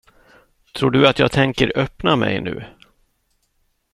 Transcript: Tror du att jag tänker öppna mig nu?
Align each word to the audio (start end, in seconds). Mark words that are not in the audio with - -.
Tror 0.75 0.91
du 0.91 1.07
att 1.07 1.19
jag 1.19 1.31
tänker 1.31 1.71
öppna 1.75 2.15
mig 2.15 2.41
nu? 2.41 2.63